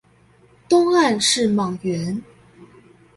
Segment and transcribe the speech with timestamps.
[0.67, 2.23] 東岸是莽原